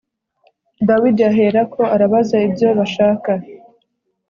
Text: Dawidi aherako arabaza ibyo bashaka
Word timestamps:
Dawidi 0.87 1.21
aherako 1.31 1.81
arabaza 1.95 2.35
ibyo 2.47 2.69
bashaka 2.77 3.31